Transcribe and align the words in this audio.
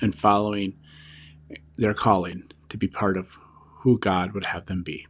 and 0.00 0.14
following 0.14 0.78
their 1.76 1.94
calling 1.94 2.44
to 2.68 2.76
be 2.76 2.88
part 2.88 3.16
of 3.16 3.38
who 3.80 3.98
God 3.98 4.32
would 4.32 4.46
have 4.46 4.66
them 4.66 4.82
be. 4.82 5.06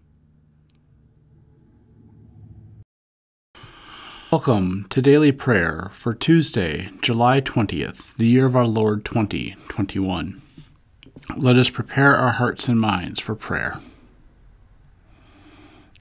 Welcome 4.31 4.87
to 4.91 5.01
Daily 5.01 5.33
Prayer 5.33 5.89
for 5.93 6.13
Tuesday, 6.13 6.91
July 7.01 7.41
20th, 7.41 8.15
the 8.17 8.27
year 8.27 8.45
of 8.45 8.57
our 8.57 8.67
Lord 8.67 9.05
2021. 9.05 10.43
Let 11.37 11.57
us 11.57 11.71
prepare 11.71 12.15
our 12.15 12.33
hearts 12.33 12.69
and 12.69 12.79
minds 12.79 13.21
for 13.21 13.35
prayer. 13.35 13.81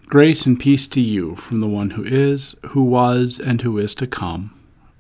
Grace 0.08 0.46
and 0.46 0.60
peace 0.60 0.88
to 0.88 1.02
you 1.02 1.36
from 1.36 1.62
the 1.62 1.68
one 1.68 1.92
who 1.92 2.04
is, 2.04 2.56
who 2.68 2.84
was, 2.84 3.40
and 3.40 3.62
who 3.62 3.78
is 3.78 3.96
to 3.96 4.08
come 4.08 4.57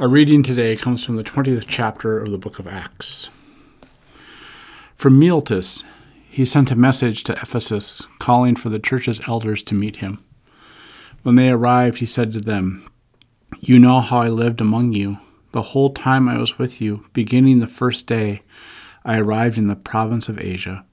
Our 0.00 0.08
reading 0.08 0.42
today 0.42 0.76
comes 0.76 1.04
from 1.04 1.16
the 1.16 1.22
20th 1.22 1.66
chapter 1.68 2.18
of 2.18 2.30
the 2.30 2.38
book 2.38 2.58
of 2.58 2.66
Acts. 2.66 3.28
From 4.96 5.18
Miletus, 5.18 5.84
he 6.30 6.46
sent 6.46 6.70
a 6.70 6.74
message 6.74 7.22
to 7.24 7.34
Ephesus 7.34 8.06
calling 8.18 8.56
for 8.56 8.70
the 8.70 8.78
church's 8.78 9.20
elders 9.28 9.62
to 9.64 9.74
meet 9.74 9.96
him. 9.96 10.24
When 11.22 11.34
they 11.34 11.50
arrived, 11.50 11.98
he 11.98 12.06
said 12.06 12.32
to 12.32 12.40
them, 12.40 12.90
You 13.58 13.78
know 13.78 14.00
how 14.00 14.22
I 14.22 14.30
lived 14.30 14.62
among 14.62 14.94
you 14.94 15.18
the 15.52 15.60
whole 15.60 15.92
time 15.92 16.30
I 16.30 16.38
was 16.38 16.58
with 16.58 16.80
you, 16.80 17.04
beginning 17.12 17.58
the 17.58 17.66
first 17.66 18.06
day 18.06 18.40
I 19.04 19.18
arrived 19.18 19.58
in 19.58 19.68
the 19.68 19.76
province 19.76 20.30
of 20.30 20.40
Asia. 20.40 20.86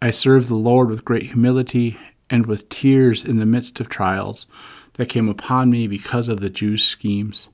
I 0.00 0.12
served 0.12 0.46
the 0.46 0.54
Lord 0.54 0.90
with 0.90 1.04
great 1.04 1.26
humility 1.26 1.98
and 2.30 2.46
with 2.46 2.68
tears 2.68 3.24
in 3.24 3.38
the 3.38 3.46
midst 3.46 3.80
of 3.80 3.88
trials 3.88 4.46
that 4.94 5.08
came 5.08 5.28
upon 5.28 5.72
me 5.72 5.88
because 5.88 6.28
of 6.28 6.38
the 6.38 6.50
Jews' 6.50 6.84
schemes. 6.84 7.48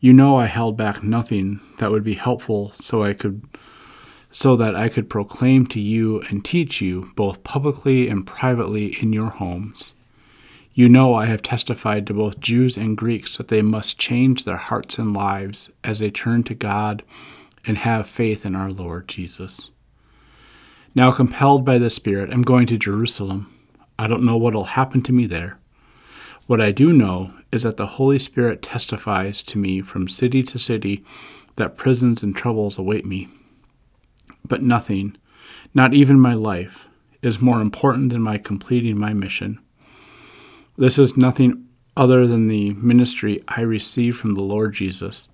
You 0.00 0.12
know 0.12 0.36
I 0.36 0.46
held 0.46 0.76
back 0.76 1.02
nothing 1.02 1.60
that 1.78 1.90
would 1.90 2.04
be 2.04 2.14
helpful 2.14 2.72
so 2.72 3.02
I 3.02 3.14
could 3.14 3.42
so 4.30 4.56
that 4.56 4.76
I 4.76 4.88
could 4.88 5.10
proclaim 5.10 5.66
to 5.68 5.80
you 5.80 6.20
and 6.22 6.44
teach 6.44 6.80
you 6.80 7.10
both 7.16 7.42
publicly 7.44 8.08
and 8.08 8.26
privately 8.26 8.96
in 9.00 9.12
your 9.12 9.30
homes. 9.30 9.94
You 10.74 10.88
know 10.88 11.14
I 11.14 11.24
have 11.26 11.42
testified 11.42 12.06
to 12.06 12.14
both 12.14 12.38
Jews 12.38 12.76
and 12.76 12.96
Greeks 12.96 13.36
that 13.36 13.48
they 13.48 13.62
must 13.62 13.98
change 13.98 14.44
their 14.44 14.58
hearts 14.58 14.98
and 14.98 15.12
lives 15.12 15.70
as 15.82 15.98
they 15.98 16.10
turn 16.10 16.44
to 16.44 16.54
God 16.54 17.02
and 17.66 17.78
have 17.78 18.06
faith 18.06 18.46
in 18.46 18.54
our 18.54 18.70
Lord 18.70 19.08
Jesus. 19.08 19.70
Now, 20.94 21.10
compelled 21.10 21.64
by 21.64 21.78
the 21.78 21.90
Spirit, 21.90 22.30
I'm 22.32 22.42
going 22.42 22.66
to 22.68 22.78
Jerusalem. 22.78 23.52
I 23.98 24.06
don't 24.06 24.24
know 24.24 24.36
what 24.36 24.54
will 24.54 24.64
happen 24.64 25.02
to 25.02 25.12
me 25.12 25.26
there. 25.26 25.58
What 26.48 26.62
I 26.62 26.70
do 26.70 26.94
know 26.94 27.30
is 27.52 27.64
that 27.64 27.76
the 27.76 27.86
Holy 27.86 28.18
Spirit 28.18 28.62
testifies 28.62 29.42
to 29.42 29.58
me 29.58 29.82
from 29.82 30.08
city 30.08 30.42
to 30.44 30.58
city 30.58 31.04
that 31.56 31.76
prisons 31.76 32.22
and 32.22 32.34
troubles 32.34 32.78
await 32.78 33.04
me. 33.04 33.28
But 34.46 34.62
nothing, 34.62 35.18
not 35.74 35.92
even 35.92 36.18
my 36.18 36.32
life, 36.32 36.86
is 37.20 37.42
more 37.42 37.60
important 37.60 38.08
than 38.08 38.22
my 38.22 38.38
completing 38.38 38.98
my 38.98 39.12
mission. 39.12 39.60
This 40.78 40.98
is 40.98 41.18
nothing 41.18 41.66
other 41.98 42.26
than 42.26 42.48
the 42.48 42.72
ministry 42.72 43.42
I 43.46 43.60
received 43.60 44.16
from 44.16 44.34
the 44.34 44.40
Lord 44.40 44.72
Jesus 44.72 45.28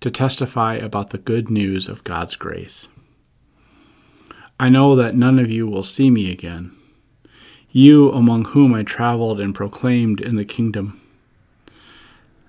to 0.00 0.10
testify 0.10 0.74
about 0.74 1.10
the 1.10 1.18
good 1.18 1.48
news 1.48 1.88
of 1.88 2.02
God's 2.02 2.34
grace. 2.34 2.88
I 4.58 4.68
know 4.68 4.96
that 4.96 5.14
none 5.14 5.38
of 5.38 5.48
you 5.48 5.68
will 5.68 5.84
see 5.84 6.10
me 6.10 6.32
again 6.32 6.74
you 7.72 8.10
among 8.12 8.46
whom 8.46 8.74
I 8.74 8.82
traveled 8.82 9.40
and 9.40 9.54
proclaimed 9.54 10.20
in 10.20 10.36
the 10.36 10.44
kingdom. 10.44 11.00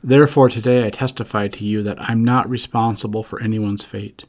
Therefore, 0.03 0.49
today 0.49 0.85
I 0.85 0.89
testify 0.89 1.47
to 1.49 1.65
you 1.65 1.83
that 1.83 2.01
I'm 2.01 2.23
not 2.25 2.49
responsible 2.49 3.21
for 3.21 3.41
anyone's 3.41 3.85
fate. 3.85 4.25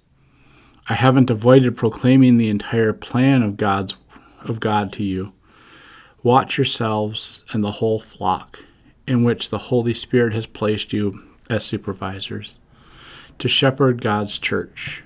I 0.89 0.95
haven't 0.95 1.31
avoided 1.31 1.77
proclaiming 1.77 2.37
the 2.37 2.51
entire 2.51 2.93
plan 2.93 3.43
of 3.43 3.57
God's 3.57 3.97
of 4.45 4.59
God 4.61 4.93
to 4.95 5.05
you. 5.05 5.33
Watch 6.23 6.59
yourselves 6.59 7.45
and 7.53 7.63
the 7.63 7.71
whole 7.71 8.01
flock, 8.01 8.65
in 9.07 9.23
which 9.23 9.51
the 9.51 9.59
Holy 9.59 9.95
Spirit 9.95 10.33
has 10.33 10.47
placed 10.47 10.93
you 10.93 11.23
as 11.49 11.65
supervisors, 11.65 12.59
to 13.39 13.49
shepherd 13.49 14.03
God's 14.03 14.39
church, 14.39 15.05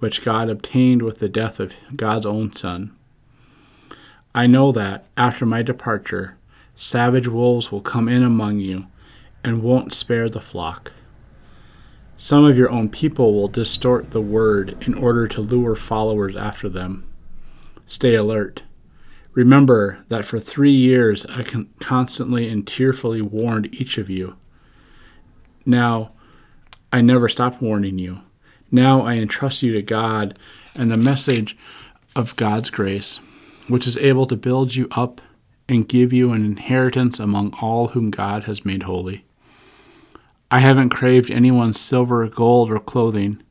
which 0.00 0.22
God 0.22 0.50
obtained 0.50 1.02
with 1.02 1.18
the 1.18 1.30
death 1.30 1.60
of 1.60 1.74
God's 1.96 2.26
own 2.26 2.54
Son 2.54 2.94
I 4.34 4.48
know 4.48 4.72
that, 4.72 5.06
after 5.16 5.46
my 5.46 5.62
departure, 5.62 6.36
savage 6.74 7.28
wolves 7.28 7.70
will 7.70 7.80
come 7.80 8.08
in 8.08 8.24
among 8.24 8.58
you 8.58 8.86
and 9.44 9.62
won't 9.62 9.94
spare 9.94 10.28
the 10.28 10.40
flock. 10.40 10.90
Some 12.16 12.44
of 12.44 12.56
your 12.56 12.70
own 12.70 12.88
people 12.88 13.34
will 13.34 13.48
distort 13.48 14.10
the 14.10 14.20
word 14.20 14.76
in 14.80 14.94
order 14.94 15.28
to 15.28 15.40
lure 15.40 15.76
followers 15.76 16.34
after 16.34 16.68
them. 16.68 17.06
Stay 17.86 18.14
alert. 18.14 18.64
Remember 19.34 20.04
that 20.08 20.24
for 20.24 20.40
three 20.40 20.72
years 20.72 21.26
I 21.26 21.44
constantly 21.80 22.48
and 22.48 22.66
tearfully 22.66 23.20
warned 23.20 23.72
each 23.74 23.98
of 23.98 24.10
you. 24.10 24.36
Now, 25.66 26.12
I 26.92 27.02
never 27.02 27.28
stopped 27.28 27.62
warning 27.62 27.98
you. 27.98 28.20
Now 28.70 29.02
I 29.02 29.14
entrust 29.14 29.62
you 29.62 29.72
to 29.74 29.82
God 29.82 30.38
and 30.74 30.90
the 30.90 30.96
message 30.96 31.56
of 32.16 32.36
God's 32.36 32.70
grace 32.70 33.20
which 33.68 33.86
is 33.86 33.96
able 33.98 34.26
to 34.26 34.36
build 34.36 34.74
you 34.74 34.88
up 34.92 35.20
and 35.68 35.88
give 35.88 36.12
you 36.12 36.32
an 36.32 36.44
inheritance 36.44 37.18
among 37.18 37.54
all 37.60 37.88
whom 37.88 38.10
God 38.10 38.44
has 38.44 38.64
made 38.64 38.82
holy. 38.82 39.24
I 40.50 40.58
haven't 40.58 40.90
craved 40.90 41.30
anyone's 41.30 41.80
silver, 41.80 42.28
gold, 42.28 42.70
or 42.70 42.78
clothing. 42.78 43.42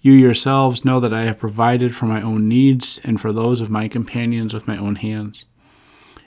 You 0.00 0.12
yourselves 0.12 0.84
know 0.84 1.00
that 1.00 1.14
I 1.14 1.24
have 1.24 1.38
provided 1.38 1.94
for 1.94 2.06
my 2.06 2.22
own 2.22 2.48
needs 2.48 3.00
and 3.04 3.20
for 3.20 3.32
those 3.32 3.60
of 3.60 3.70
my 3.70 3.88
companions 3.88 4.54
with 4.54 4.68
my 4.68 4.76
own 4.76 4.96
hands. 4.96 5.44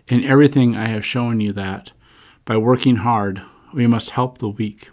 In 0.08 0.24
everything 0.24 0.76
I 0.76 0.88
have 0.88 1.06
shown 1.06 1.40
you 1.40 1.54
that, 1.54 1.92
by 2.46 2.58
working 2.58 2.98
hard, 2.98 3.42
we 3.74 3.88
must 3.88 4.12
help 4.12 4.40
the 4.40 4.50
weak. 4.50 4.90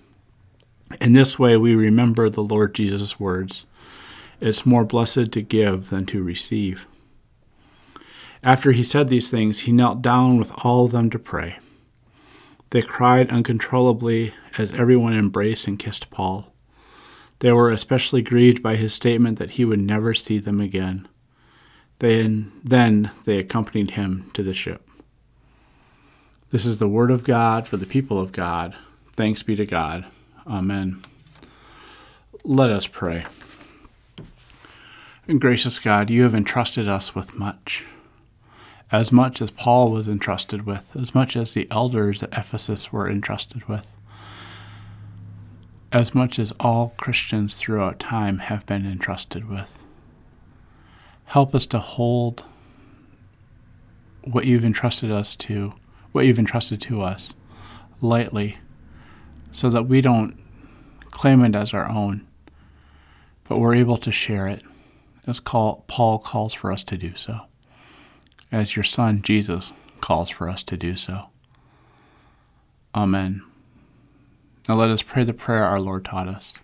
In 1.00 1.12
this 1.12 1.38
way, 1.38 1.56
we 1.56 1.74
remember 1.74 2.28
the 2.28 2.42
Lord 2.42 2.74
Jesus' 2.74 3.18
words 3.18 3.66
It's 4.40 4.64
more 4.64 4.84
blessed 4.84 5.32
to 5.32 5.42
give 5.42 5.90
than 5.90 6.06
to 6.06 6.22
receive. 6.22 6.86
After 8.42 8.72
he 8.72 8.82
said 8.82 9.08
these 9.08 9.30
things, 9.30 9.60
he 9.60 9.72
knelt 9.72 10.00
down 10.00 10.38
with 10.38 10.50
all 10.64 10.86
of 10.86 10.92
them 10.92 11.10
to 11.10 11.18
pray. 11.18 11.58
They 12.70 12.82
cried 12.82 13.30
uncontrollably 13.30 14.32
as 14.56 14.72
everyone 14.72 15.12
embraced 15.12 15.66
and 15.66 15.78
kissed 15.78 16.10
Paul. 16.10 16.52
They 17.40 17.52
were 17.52 17.70
especially 17.70 18.22
grieved 18.22 18.62
by 18.62 18.76
his 18.76 18.94
statement 18.94 19.38
that 19.38 19.52
he 19.52 19.64
would 19.64 19.80
never 19.80 20.14
see 20.14 20.38
them 20.38 20.60
again. 20.60 21.08
Then, 21.98 22.52
then 22.64 23.10
they 23.24 23.38
accompanied 23.38 23.92
him 23.92 24.30
to 24.34 24.42
the 24.42 24.54
ship. 24.54 24.88
This 26.50 26.64
is 26.64 26.78
the 26.78 26.88
word 26.88 27.10
of 27.10 27.24
God 27.24 27.68
for 27.68 27.76
the 27.76 27.86
people 27.86 28.18
of 28.18 28.32
God. 28.32 28.76
Thanks 29.12 29.42
be 29.42 29.56
to 29.56 29.66
God. 29.66 30.06
Amen. 30.46 31.02
Let 32.42 32.70
us 32.70 32.86
pray. 32.86 33.26
Gracious 35.38 35.78
God, 35.78 36.10
you 36.10 36.22
have 36.22 36.34
entrusted 36.34 36.88
us 36.88 37.14
with 37.14 37.34
much 37.34 37.84
as 38.92 39.12
much 39.12 39.40
as 39.40 39.50
Paul 39.50 39.90
was 39.90 40.08
entrusted 40.08 40.66
with, 40.66 40.96
as 40.96 41.14
much 41.14 41.36
as 41.36 41.54
the 41.54 41.68
elders 41.70 42.22
at 42.22 42.32
Ephesus 42.32 42.92
were 42.92 43.08
entrusted 43.08 43.68
with, 43.68 43.86
as 45.92 46.14
much 46.14 46.38
as 46.38 46.52
all 46.58 46.94
Christians 46.96 47.54
throughout 47.54 48.00
time 48.00 48.38
have 48.38 48.66
been 48.66 48.86
entrusted 48.86 49.48
with. 49.48 49.84
Help 51.26 51.54
us 51.54 51.66
to 51.66 51.78
hold 51.78 52.44
what 54.24 54.44
you've 54.44 54.64
entrusted 54.64 55.10
us 55.10 55.36
to, 55.36 55.72
what 56.12 56.26
you've 56.26 56.38
entrusted 56.38 56.80
to 56.80 57.00
us, 57.02 57.34
lightly, 58.00 58.56
so 59.52 59.68
that 59.70 59.84
we 59.84 60.00
don't 60.00 60.36
claim 61.10 61.44
it 61.44 61.54
as 61.54 61.72
our 61.72 61.88
own, 61.88 62.26
but 63.48 63.58
we're 63.58 63.74
able 63.74 63.96
to 63.98 64.10
share 64.10 64.48
it 64.48 64.62
as 65.26 65.38
Paul 65.38 65.84
calls 66.24 66.54
for 66.54 66.72
us 66.72 66.82
to 66.84 66.96
do 66.96 67.14
so, 67.14 67.42
as 68.52 68.76
your 68.76 68.84
Son 68.84 69.22
Jesus 69.22 69.72
calls 70.00 70.30
for 70.30 70.48
us 70.48 70.62
to 70.64 70.76
do 70.76 70.96
so. 70.96 71.26
Amen. 72.94 73.42
Now 74.68 74.76
let 74.76 74.90
us 74.90 75.02
pray 75.02 75.24
the 75.24 75.32
prayer 75.32 75.64
our 75.64 75.80
Lord 75.80 76.04
taught 76.04 76.28
us. 76.28 76.56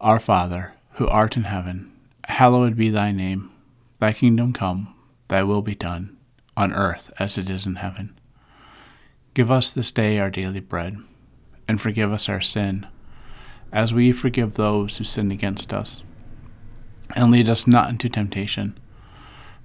Our 0.00 0.20
Father, 0.20 0.74
who 0.92 1.06
art 1.08 1.36
in 1.36 1.44
heaven, 1.44 1.92
hallowed 2.24 2.76
be 2.76 2.88
thy 2.88 3.12
name. 3.12 3.50
Thy 3.98 4.12
kingdom 4.12 4.52
come, 4.52 4.94
thy 5.28 5.42
will 5.42 5.62
be 5.62 5.74
done, 5.74 6.16
on 6.56 6.72
earth 6.72 7.10
as 7.18 7.38
it 7.38 7.48
is 7.48 7.66
in 7.66 7.76
heaven. 7.76 8.18
Give 9.34 9.50
us 9.50 9.70
this 9.70 9.90
day 9.90 10.18
our 10.18 10.30
daily 10.30 10.60
bread, 10.60 10.98
and 11.68 11.80
forgive 11.80 12.12
us 12.12 12.28
our 12.28 12.40
sin, 12.40 12.86
as 13.72 13.92
we 13.92 14.12
forgive 14.12 14.54
those 14.54 14.96
who 14.96 15.04
sin 15.04 15.30
against 15.30 15.72
us. 15.72 16.02
And 17.14 17.30
lead 17.30 17.48
us 17.48 17.66
not 17.66 17.90
into 17.90 18.08
temptation, 18.08 18.78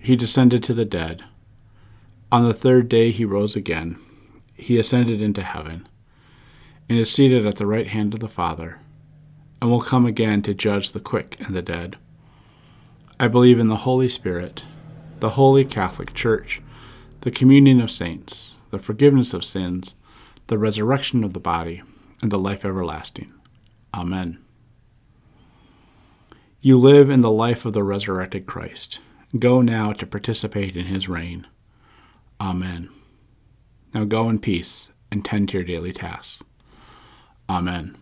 He 0.00 0.16
descended 0.16 0.62
to 0.64 0.74
the 0.74 0.84
dead. 0.84 1.24
On 2.30 2.44
the 2.44 2.54
third 2.54 2.88
day 2.88 3.10
he 3.10 3.24
rose 3.24 3.56
again 3.56 3.98
he 4.56 4.78
ascended 4.78 5.20
into 5.20 5.42
heaven, 5.42 5.86
and 6.88 6.98
is 6.98 7.10
seated 7.10 7.44
at 7.46 7.56
the 7.56 7.66
right 7.66 7.88
hand 7.88 8.14
of 8.14 8.20
the 8.20 8.28
Father, 8.28 8.80
and 9.60 9.70
will 9.70 9.80
come 9.80 10.06
again 10.06 10.42
to 10.42 10.54
judge 10.54 10.92
the 10.92 11.00
quick 11.00 11.36
and 11.40 11.54
the 11.54 11.62
dead. 11.62 11.96
I 13.20 13.28
believe 13.28 13.58
in 13.58 13.68
the 13.68 13.76
Holy 13.76 14.08
Spirit, 14.08 14.64
the 15.20 15.30
holy 15.30 15.64
Catholic 15.64 16.14
Church, 16.14 16.60
the 17.20 17.30
communion 17.30 17.80
of 17.80 17.90
saints, 17.90 18.54
the 18.70 18.78
forgiveness 18.78 19.34
of 19.34 19.44
sins, 19.44 19.94
the 20.46 20.58
resurrection 20.58 21.24
of 21.24 21.32
the 21.32 21.40
body, 21.40 21.82
and 22.22 22.30
the 22.30 22.38
life 22.38 22.64
everlasting. 22.64 23.32
Amen. 23.92 24.38
You 26.60 26.78
live 26.78 27.10
in 27.10 27.20
the 27.20 27.30
life 27.30 27.64
of 27.64 27.72
the 27.72 27.82
resurrected 27.82 28.46
Christ. 28.46 29.00
Go 29.38 29.60
now 29.60 29.92
to 29.92 30.06
participate 30.06 30.76
in 30.76 30.86
his 30.86 31.08
reign. 31.08 31.46
Amen. 32.40 32.90
Now 33.94 34.04
go 34.04 34.28
in 34.28 34.38
peace 34.38 34.92
and 35.10 35.24
tend 35.24 35.48
to 35.48 35.58
your 35.58 35.64
daily 35.64 35.92
tasks. 35.92 36.42
Amen. 37.48 37.96